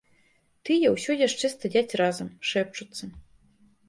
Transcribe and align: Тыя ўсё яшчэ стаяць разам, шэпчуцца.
Тыя 0.69 0.87
ўсё 0.93 1.11
яшчэ 1.27 1.51
стаяць 1.55 1.97
разам, 2.01 2.31
шэпчуцца. 2.53 3.03